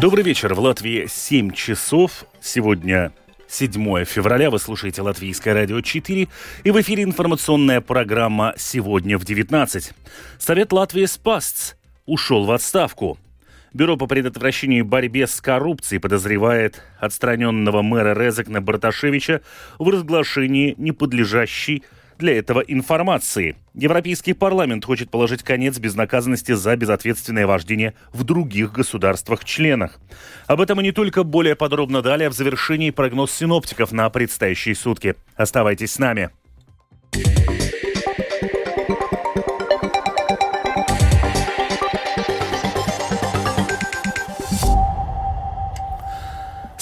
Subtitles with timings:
[0.00, 0.54] Добрый вечер.
[0.54, 2.24] В Латвии 7 часов.
[2.40, 3.10] Сегодня
[3.48, 4.48] 7 февраля.
[4.48, 6.28] Вы слушаете Латвийское радио 4.
[6.62, 9.92] И в эфире информационная программа «Сегодня в 19».
[10.38, 11.74] Совет Латвии «Спасц»
[12.06, 13.18] ушел в отставку.
[13.74, 19.42] Бюро по предотвращению и борьбе с коррупцией подозревает отстраненного мэра Резекна Барташевича
[19.80, 21.82] в разглашении неподлежащей
[22.18, 23.56] для этого информации.
[23.74, 29.98] Европейский парламент хочет положить конец безнаказанности за безответственное вождение в других государствах-членах.
[30.46, 35.14] Об этом и не только более подробно далее в завершении прогноз синоптиков на предстоящие сутки.
[35.36, 36.30] Оставайтесь с нами.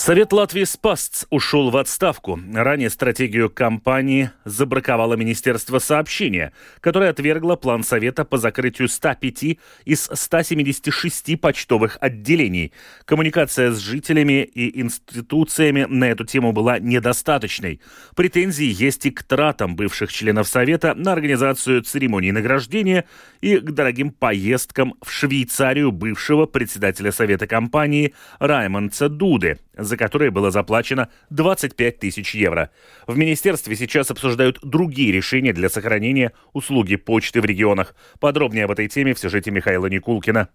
[0.06, 2.38] Совет Латвии «Спасц» ушел в отставку.
[2.54, 11.40] Ранее стратегию компании забраковало Министерство сообщения, которое отвергло план Совета по закрытию 105 из 176
[11.40, 12.72] почтовых отделений.
[13.04, 17.80] Коммуникация с жителями и институциями на эту тему была недостаточной.
[18.14, 23.06] Претензии есть и к тратам бывших членов Совета на организацию церемонии награждения
[23.40, 30.50] и к дорогим поездкам в Швейцарию бывшего председателя Совета компании Раймонца Дуды– за которые было
[30.50, 32.70] заплачено 25 тысяч евро.
[33.06, 37.94] В министерстве сейчас обсуждают другие решения для сохранения услуги почты в регионах.
[38.20, 40.48] Подробнее об этой теме в сюжете Михаила Никулкина.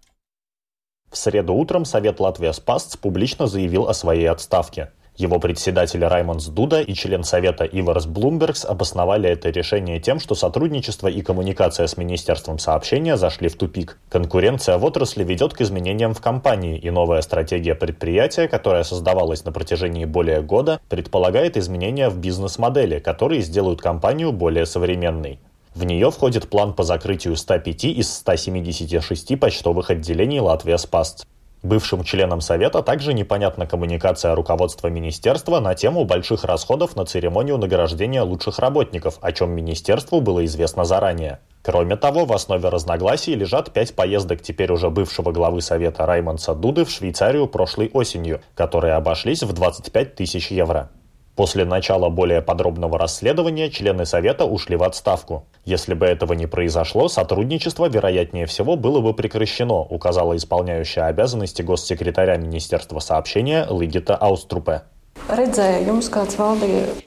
[1.10, 4.92] В среду утром Совет Латвия Спасц публично заявил о своей отставке.
[5.22, 11.06] Его председатель Раймондс Дуда и член Совета Иварс Блумбергс обосновали это решение тем, что сотрудничество
[11.06, 14.00] и коммуникация с Министерством сообщения зашли в тупик.
[14.08, 19.52] Конкуренция в отрасли ведет к изменениям в компании, и новая стратегия предприятия, которая создавалась на
[19.52, 25.38] протяжении более года, предполагает изменения в бизнес-модели, которые сделают компанию более современной.
[25.76, 31.28] В нее входит план по закрытию 105 из 176 почтовых отделений Латвия Спаст.
[31.62, 38.22] Бывшим членам Совета также непонятна коммуникация руководства министерства на тему больших расходов на церемонию награждения
[38.22, 41.38] лучших работников, о чем министерству было известно заранее.
[41.62, 46.84] Кроме того, в основе разногласий лежат пять поездок теперь уже бывшего главы Совета Раймонса Дуды
[46.84, 50.90] в Швейцарию прошлой осенью, которые обошлись в 25 тысяч евро.
[51.34, 55.46] После начала более подробного расследования члены Совета ушли в отставку.
[55.64, 62.36] Если бы этого не произошло, сотрудничество, вероятнее всего, было бы прекращено, указала исполняющая обязанности госсекретаря
[62.36, 64.82] Министерства сообщения Лыгита Ауструпе.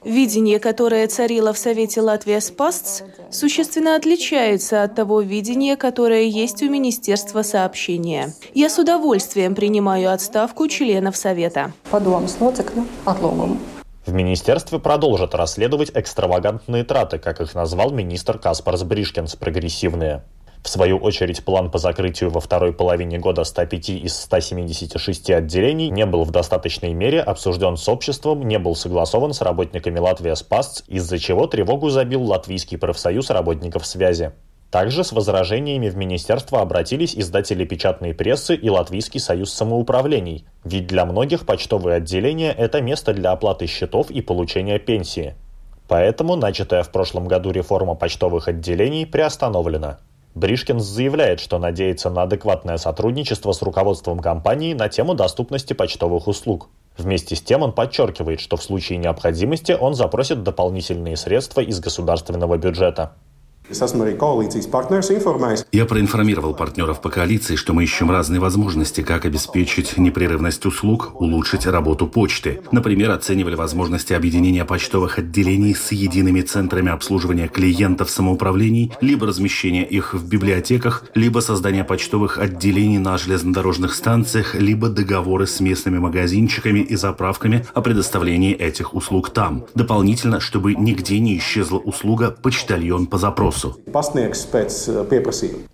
[0.04, 6.70] Видение, которое царило в Совете Латвия Спасц, существенно отличается от того видения, которое есть у
[6.70, 8.32] Министерства сообщения.
[8.54, 11.72] Я с удовольствием принимаю отставку членов Совета.
[14.06, 20.22] В министерстве продолжат расследовать экстравагантные траты, как их назвал министр Каспарс Бришкинс, прогрессивные.
[20.62, 26.06] В свою очередь, план по закрытию во второй половине года 105 из 176 отделений не
[26.06, 31.18] был в достаточной мере обсужден с обществом, не был согласован с работниками Латвия Спасц, из-за
[31.18, 34.30] чего тревогу забил Латвийский профсоюз работников связи.
[34.70, 41.06] Также с возражениями в министерство обратились издатели печатной прессы и Латвийский союз самоуправлений, ведь для
[41.06, 45.34] многих почтовые отделения– это место для оплаты счетов и получения пенсии.
[45.88, 49.98] Поэтому начатая в прошлом году реформа почтовых отделений приостановлена.
[50.34, 56.68] Бришкинс заявляет, что надеется на адекватное сотрудничество с руководством компании на тему доступности почтовых услуг.
[56.98, 62.58] Вместе с тем он подчеркивает, что в случае необходимости он запросит дополнительные средства из государственного
[62.58, 63.14] бюджета.
[65.72, 71.66] Я проинформировал партнеров по коалиции, что мы ищем разные возможности, как обеспечить непрерывность услуг, улучшить
[71.66, 72.60] работу почты.
[72.70, 80.14] Например, оценивали возможности объединения почтовых отделений с едиными центрами обслуживания клиентов самоуправлений, либо размещения их
[80.14, 86.94] в библиотеках, либо создания почтовых отделений на железнодорожных станциях, либо договоры с местными магазинчиками и
[86.94, 89.64] заправками о предоставлении этих услуг там.
[89.74, 93.80] Дополнительно, чтобы нигде не исчезла услуга «почтальон по запросу» вопросу.
[93.86, 93.90] Э,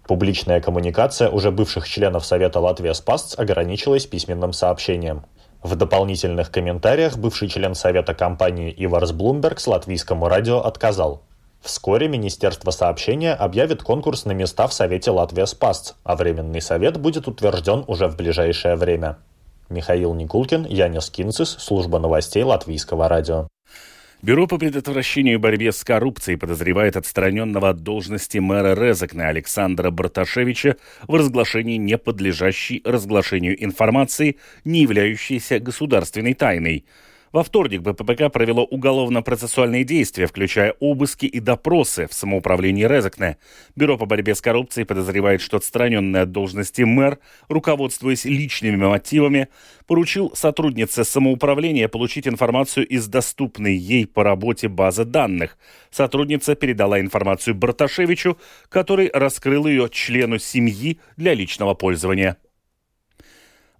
[0.06, 5.24] Публичная коммуникация уже бывших членов Совета Латвия Спасц ограничилась письменным сообщением.
[5.62, 11.22] В дополнительных комментариях бывший член Совета компании Иварс Блумберг с латвийскому радио отказал.
[11.60, 17.28] Вскоре Министерство сообщения объявит конкурс на места в Совете Латвия Спасц, а Временный Совет будет
[17.28, 19.18] утвержден уже в ближайшее время.
[19.68, 23.46] Михаил Никулкин, Янис Кинцис, служба новостей Латвийского радио.
[24.22, 30.76] Бюро по предотвращению и борьбе с коррупцией подозревает отстраненного от должности мэра Резакна Александра Барташевича
[31.08, 36.84] в разглашении не подлежащей разглашению информации, не являющейся государственной тайной.
[37.32, 43.38] Во вторник БППК провело уголовно-процессуальные действия, включая обыски и допросы в самоуправлении Резекне.
[43.74, 47.18] Бюро по борьбе с коррупцией подозревает, что отстраненный от должности мэр,
[47.48, 49.48] руководствуясь личными мотивами,
[49.86, 55.56] поручил сотруднице самоуправления получить информацию из доступной ей по работе базы данных.
[55.90, 58.36] Сотрудница передала информацию Барташевичу,
[58.68, 62.36] который раскрыл ее члену семьи для личного пользования.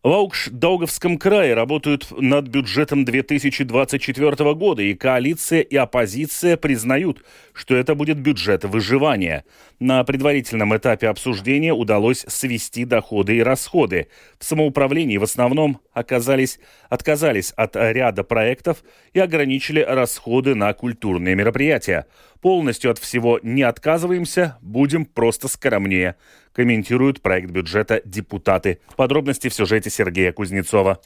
[0.02, 7.94] В Аукш-Даугавском крае работают над бюджетом 2024 года, и коалиция и оппозиция признают, что это
[7.94, 9.44] будет бюджет выживания.
[9.78, 14.08] На предварительном этапе обсуждения удалось свести доходы и расходы.
[14.40, 16.58] В самоуправлении в основном оказались,
[16.88, 18.82] отказались от ряда проектов
[19.12, 22.06] и ограничили расходы на культурные мероприятия.
[22.40, 26.16] Полностью от всего не отказываемся, будем просто скромнее,
[26.52, 28.78] комментируют проект бюджета депутаты.
[28.96, 31.00] Подробности в сюжете Сергея Кузнецова.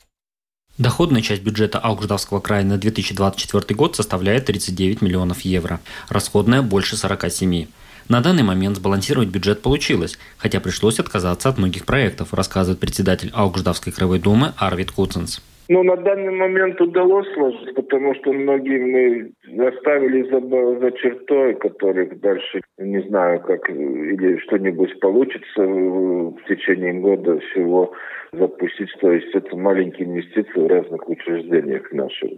[0.79, 7.67] Доходная часть бюджета Алгждавского края на 2024 год составляет 39 миллионов евро, расходная больше 47.
[8.09, 13.93] На данный момент сбалансировать бюджет получилось, хотя пришлось отказаться от многих проектов, рассказывает председатель Алгждавской
[13.93, 15.41] краевой думы Арвид Куценс.
[15.69, 20.41] Ну, на данный момент удалось сложить, потому что многие мы оставили за,
[20.79, 27.93] за чертой, которых дальше не знаю, как или что-нибудь получится в течение года всего
[28.33, 28.95] запустить.
[29.01, 32.31] То есть это маленькие инвестиции в разных учреждениях наших.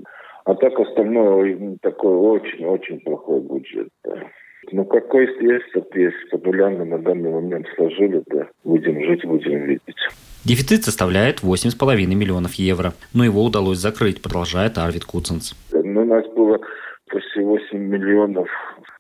[0.45, 3.89] А так остальное такой очень-очень плохой бюджет.
[4.05, 4.25] Да.
[4.73, 6.31] Ну, какой есть, есть.
[6.31, 8.49] По нулям на данный момент сложили, да.
[8.65, 10.09] Будем жить, будем видеть.
[10.45, 15.55] Дефицит составляет 8,5 миллионов евро, но его удалось закрыть, продолжает Арвид Куценс.
[15.73, 16.59] Ну, у нас было
[17.09, 18.49] почти 8 миллионов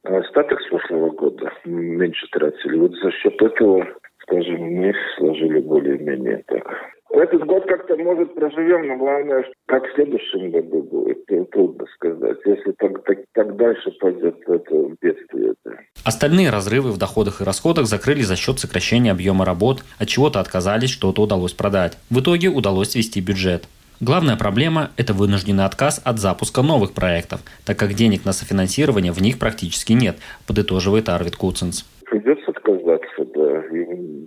[0.02, 2.76] остаток с прошлого года, меньше тратили.
[2.78, 3.86] Вот за счет этого,
[4.22, 6.64] скажем, мы сложили более-менее так.
[7.10, 12.36] Этот год как-то, может, проживем, но главное, как в следующем году будет, трудно сказать.
[12.44, 15.54] Если так, так, так дальше пойдет, то это бедствие.
[15.64, 15.72] Да.
[16.04, 20.90] Остальные разрывы в доходах и расходах закрыли за счет сокращения объема работ, от чего-то отказались,
[20.90, 21.98] что-то удалось продать.
[22.10, 23.64] В итоге удалось свести бюджет.
[24.00, 29.20] Главная проблема– это вынужденный отказ от запуска новых проектов, так как денег на софинансирование в
[29.20, 31.84] них практически нет, подытоживает Арвид Куцинс.
[32.04, 34.18] Придется отказаться, да, и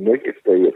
[0.00, 0.69] многих проектах, и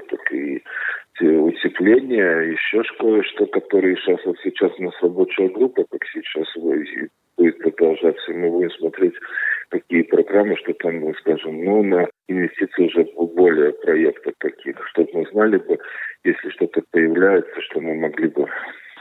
[1.26, 6.46] утепления, еще кое-что, которые сейчас, вот сейчас у нас рабочая группа, как сейчас
[7.36, 9.14] будет продолжаться, мы будем смотреть,
[9.70, 15.56] какие программы, что там, скажем, ну, на инвестиции уже более проектов таких, чтобы мы знали
[15.56, 15.78] бы,
[16.24, 18.48] если что-то появляется, что мы могли бы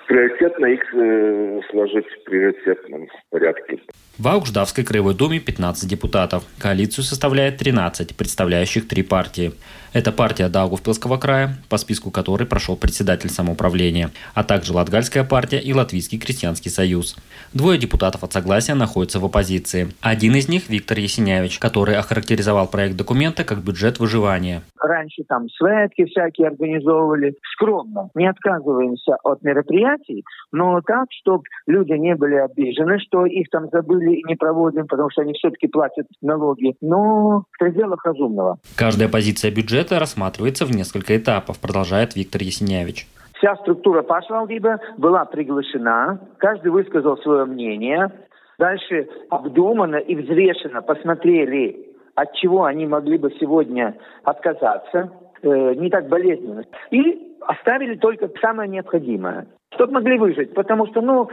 [0.08, 3.80] приоритетно их э, сложить в приоритетном порядке.
[4.18, 6.44] В Аукждавской краевой думе 15 депутатов.
[6.60, 9.54] Коалицию составляет 13, представляющих три партии.
[9.94, 15.72] Это партия Даугавпилского края, по списку которой прошел председатель самоуправления, а также Латгальская партия и
[15.72, 17.16] Латвийский крестьянский союз.
[17.54, 19.90] Двое депутатов от согласия находятся в оппозиции.
[20.02, 24.64] Один из них– Виктор Есенявич, который охарактеризовал проект документа как бюджет выживания.
[24.82, 27.36] Раньше там светки всякие организовывали.
[27.54, 28.10] Скромно.
[28.16, 34.16] Не отказываемся от мероприятий, но так, чтобы люди не были обижены, что их там забыли
[34.16, 36.74] и не проводим, потому что они все-таки платят налоги.
[36.82, 38.58] Но в пределах разумного.
[38.76, 43.08] Каждая позиция бюджета бюджета рассматривается в несколько этапов, продолжает Виктор Ясинявич.
[43.38, 48.10] Вся структура пашвалдиба была приглашена, каждый высказал свое мнение.
[48.58, 55.12] Дальше обдуманно и взвешенно посмотрели, от чего они могли бы сегодня отказаться,
[55.42, 56.64] э, не так болезненно.
[56.92, 61.28] И оставили только самое необходимое чтобы могли выжить, потому что, ну,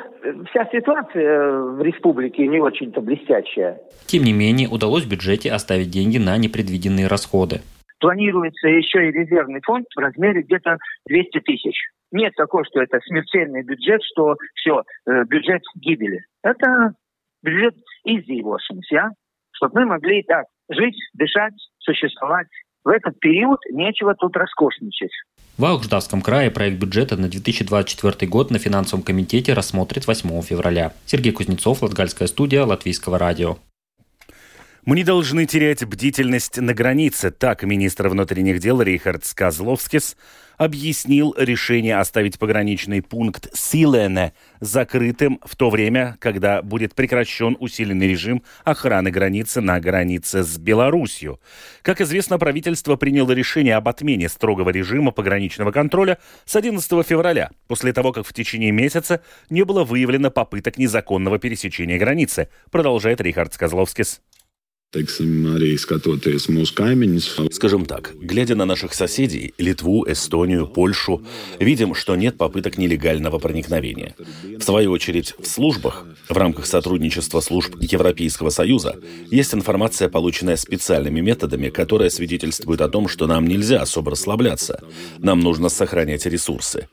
[0.49, 3.79] вся ситуация в республике не очень-то блестящая.
[4.07, 7.61] Тем не менее, удалось в бюджете оставить деньги на непредвиденные расходы
[8.01, 11.77] планируется еще и резервный фонд в размере где-то 200 тысяч.
[12.11, 16.21] Нет такого, что это смертельный бюджет, что все, э, бюджет гибели.
[16.43, 16.95] Это
[17.43, 17.77] бюджет
[18.07, 19.11] easy washings, я,
[19.53, 22.49] чтобы мы могли так жить, дышать, существовать.
[22.83, 25.13] В этот период нечего тут роскошничать.
[25.59, 30.95] В Алждавском крае проект бюджета на 2024 год на финансовом комитете рассмотрит 8 февраля.
[31.05, 33.59] Сергей Кузнецов, Латгальская студия, Латвийского радио.
[34.87, 40.17] Мы не должны терять бдительность на границе, так министр внутренних дел Рихард Сказловскис
[40.57, 48.43] объяснил решение оставить пограничный пункт Силене закрытым в то время, когда будет прекращен усиленный режим
[48.65, 51.41] охраны границы на границе с Беларусью.
[51.83, 57.93] Как известно, правительство приняло решение об отмене строгого режима пограничного контроля с 11 февраля, после
[57.93, 59.21] того, как в течение месяца
[59.51, 64.23] не было выявлено попыток незаконного пересечения границы, продолжает Рихард Сказловскис.
[67.53, 71.23] Скажем так, глядя на наших соседей, Литву, Эстонию, Польшу,
[71.61, 74.17] видим, что нет попыток нелегального проникновения.
[74.43, 78.99] В свою очередь, в службах, в рамках сотрудничества служб Европейского Союза,
[79.31, 84.83] есть информация, полученная специальными методами, которая свидетельствует о том, что нам нельзя особо расслабляться.
[85.19, 86.89] Нам нужно сохранять ресурсы.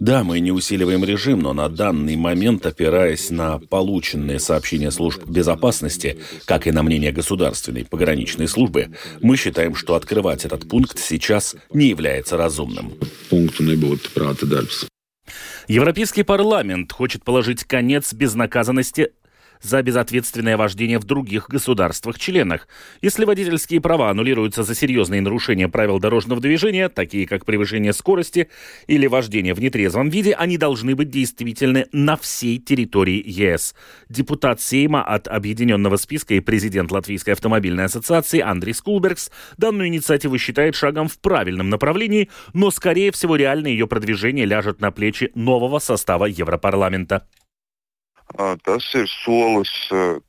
[0.00, 6.16] Да, мы не усиливаем режим, но на данный момент, опираясь на полученные сообщения служб безопасности,
[6.46, 11.56] как и на мнение государства, государственной пограничной службы, мы считаем, что открывать этот пункт сейчас
[11.72, 12.92] не является разумным.
[15.66, 19.10] Европейский парламент хочет положить конец безнаказанности
[19.62, 22.68] за безответственное вождение в других государствах-членах.
[23.00, 28.48] Если водительские права аннулируются за серьезные нарушения правил дорожного движения, такие как превышение скорости
[28.86, 33.74] или вождение в нетрезвом виде, они должны быть действительны на всей территории ЕС.
[34.08, 40.74] Депутат Сейма от Объединенного списка и президент Латвийской автомобильной ассоциации Андрей Скулбергс данную инициативу считает
[40.74, 46.26] шагом в правильном направлении, но, скорее всего, реально ее продвижение ляжет на плечи нового состава
[46.26, 47.26] Европарламента.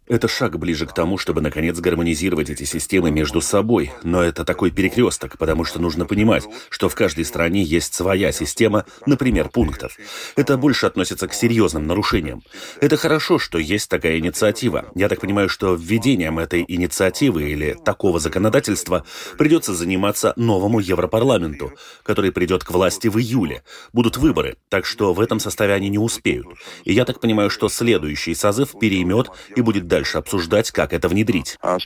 [0.07, 4.69] Это шаг ближе к тому, чтобы наконец гармонизировать эти системы между собой, но это такой
[4.69, 9.98] перекресток, потому что нужно понимать, что в каждой стране есть своя система, например, пунктов.
[10.36, 12.43] Это больше относится к серьезным нарушениям.
[12.81, 14.86] Это хорошо, что есть такая инициатива.
[14.93, 19.05] Я так понимаю, что введением этой инициативы или такого законодательства
[19.38, 21.72] придется заниматься новому Европарламенту,
[22.03, 23.63] который придет к власти в июле.
[23.93, 26.48] Будут выборы, так что в этом составе они не успеют.
[26.83, 31.58] И я так понимаю, что следующий созыв переймет и будет дальше обсуждать, как это внедрить.
[31.62, 31.78] А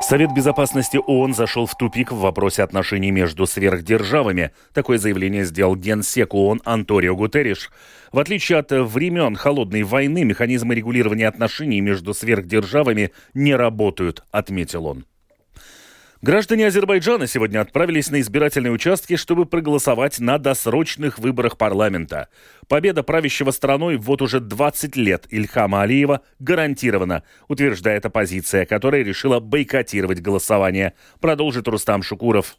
[0.00, 4.52] Совет Безопасности ООН зашел в тупик в вопросе отношений между сверхдержавами.
[4.72, 7.70] Такое заявление сделал генсек ООН Анторио Гутерриш.
[8.10, 15.04] В отличие от времен Холодной войны, механизмы регулирования отношений между сверхдержавами не работают, отметил он.
[16.20, 22.26] Граждане Азербайджана сегодня отправились на избирательные участки, чтобы проголосовать на досрочных выборах парламента.
[22.66, 30.20] Победа правящего страной вот уже 20 лет Ильхама Алиева гарантирована, утверждает оппозиция, которая решила бойкотировать
[30.20, 30.94] голосование.
[31.20, 32.56] Продолжит Рустам Шукуров.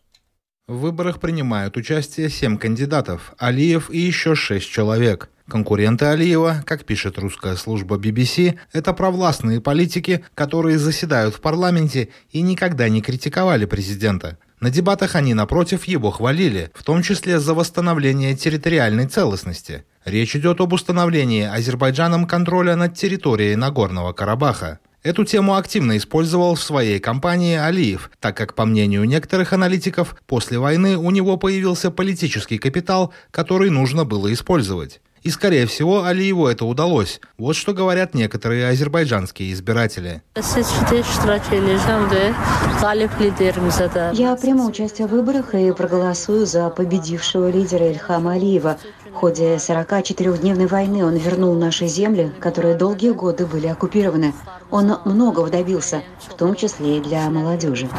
[0.70, 5.30] В выборах принимают участие семь кандидатов, Алиев и еще шесть человек.
[5.50, 12.41] Конкуренты Алиева, как пишет русская служба BBC, это провластные политики, которые заседают в парламенте и
[12.41, 14.38] никогда не критиковали президента.
[14.60, 19.86] На дебатах они, напротив, его хвалили, в том числе за восстановление территориальной целостности.
[20.06, 24.79] Речь идет об установлении Азербайджаном контроля над территорией Нагорного Карабаха.
[25.01, 30.60] Эту тему активно использовал в своей кампании Алиев, так как, по мнению некоторых аналитиков, после
[30.60, 35.00] войны у него появился политический капитал, который нужно было использовать.
[35.24, 37.20] И, скорее всего, Алиеву это удалось.
[37.38, 40.22] Вот что говорят некоторые азербайджанские избиратели.
[44.14, 48.78] Я приму участие в выборах и проголосую за победившего лидера Ильхама Алиева.
[49.13, 54.34] В ходе 44-дневной войны он вернул наши земли, которые долгие годы были оккупированы.
[54.72, 57.89] Он многого добился, в том числе и для молодежи.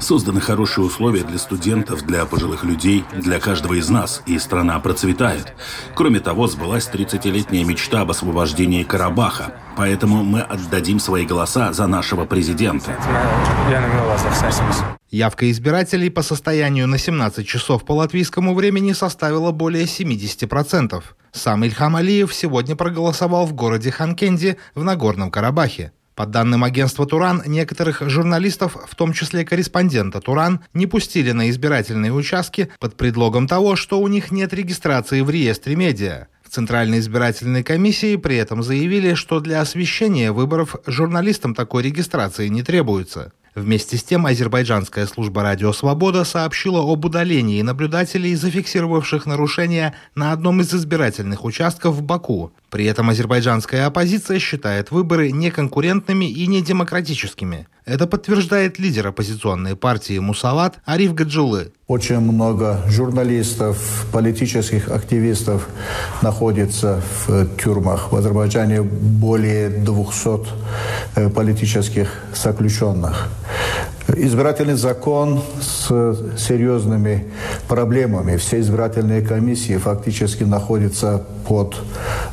[0.00, 5.54] Созданы хорошие условия для студентов, для пожилых людей, для каждого из нас, и страна процветает.
[5.94, 9.54] Кроме того, сбылась 30-летняя мечта об освобождении Карабаха.
[9.76, 12.96] Поэтому мы отдадим свои голоса за нашего президента.
[15.16, 21.02] Явка избирателей по состоянию на 17 часов по латвийскому времени составила более 70%.
[21.32, 25.92] Сам Ильхам Алиев сегодня проголосовал в городе Ханкенди в Нагорном Карабахе.
[26.14, 32.12] По данным агентства «Туран», некоторых журналистов, в том числе корреспондента «Туран», не пустили на избирательные
[32.12, 36.26] участки под предлогом того, что у них нет регистрации в реестре медиа.
[36.46, 42.62] В Центральной избирательной комиссии при этом заявили, что для освещения выборов журналистам такой регистрации не
[42.62, 43.32] требуется.
[43.56, 50.60] Вместе с тем, азербайджанская служба «Радио Свобода» сообщила об удалении наблюдателей, зафиксировавших нарушения на одном
[50.60, 52.52] из избирательных участков в Баку.
[52.68, 57.66] При этом азербайджанская оппозиция считает выборы неконкурентными и недемократическими.
[57.86, 61.72] Это подтверждает лидер оппозиционной партии Мусават Ариф Гаджилы.
[61.88, 65.68] Очень много журналистов, политических активистов
[66.20, 68.10] находится в тюрьмах.
[68.10, 70.48] В Азербайджане более 200
[71.14, 73.28] э, политических заключенных.
[74.08, 75.86] Избирательный закон с
[76.36, 77.28] серьезными
[77.68, 78.36] проблемами.
[78.36, 81.76] Все избирательные комиссии фактически находятся под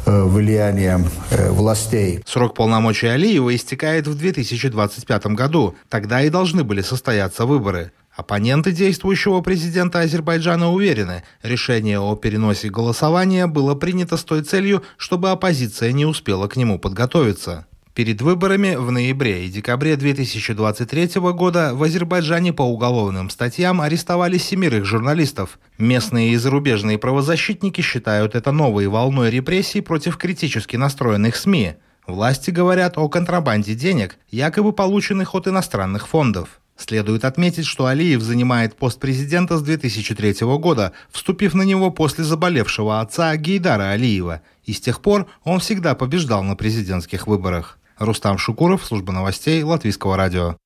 [0.07, 2.23] э, влиянием э, властей.
[2.25, 5.75] Срок полномочий Алиева истекает в 2025 году.
[5.89, 7.91] Тогда и должны были состояться выборы.
[8.15, 15.31] Оппоненты действующего президента Азербайджана уверены, решение о переносе голосования было принято с той целью, чтобы
[15.31, 17.65] оппозиция не успела к нему подготовиться.
[17.95, 24.85] Перед выборами в ноябре и декабре 2023 года в Азербайджане по уголовным статьям арестовали семерых
[24.85, 25.59] журналистов.
[25.79, 31.73] Местные и зарубежные правозащитники считают это новой волной репрессий против критически настроенных СМИ.
[32.05, 36.59] Власти говорят о контрабанде денег, якобы полученных от иностранных фондов.
[36.85, 42.99] Следует отметить, что Алиев занимает пост президента с 2003 года, вступив на него после заболевшего
[42.99, 47.79] отца Гейдара Алиева, и с тех пор он всегда побеждал на президентских выборах.
[47.97, 50.57] Рустам Шукуров, служба новостей Латвийского радио.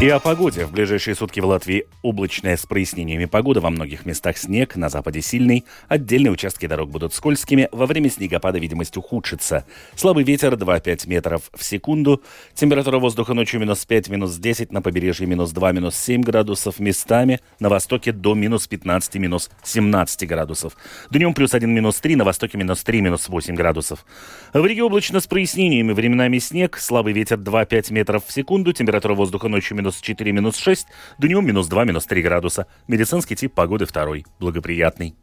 [0.00, 0.64] И о погоде.
[0.64, 3.60] В ближайшие сутки в Латвии облачная с прояснениями погода.
[3.60, 5.66] Во многих местах снег, на западе сильный.
[5.88, 7.68] Отдельные участки дорог будут скользкими.
[7.70, 9.66] Во время снегопада видимость ухудшится.
[9.94, 12.22] Слабый ветер 2-5 метров в секунду.
[12.54, 14.72] Температура воздуха ночью минус 5, минус 10.
[14.72, 16.80] На побережье минус 2, минус 7 градусов.
[16.80, 20.78] Местами на востоке до минус 15, минус 17 градусов.
[21.10, 22.16] Днем плюс 1, минус 3.
[22.16, 24.06] На востоке минус 3, минус 8 градусов.
[24.54, 25.92] В Риге облачно с прояснениями.
[25.92, 26.78] Временами снег.
[26.78, 28.72] Слабый ветер 2-5 метров в секунду.
[28.72, 30.86] Температура воздуха ночью минус минус 4, минус 6,
[31.18, 32.66] днем минус 2, минус 3 градуса.
[32.86, 35.14] Медицинский тип погоды второй, благоприятный.